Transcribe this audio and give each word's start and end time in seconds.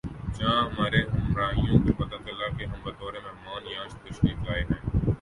جب 0.37 0.47
ہمارے 0.47 1.01
ہمراہیوں 1.09 1.79
کو 1.79 1.93
پتہ 1.93 2.15
چلا 2.25 2.47
کہ 2.57 2.65
ہم 2.65 2.81
بطور 2.83 3.13
مہمان 3.23 3.71
یہاں 3.71 3.87
تشریف 4.03 4.47
لائے 4.47 4.63
ہیں 4.63 4.99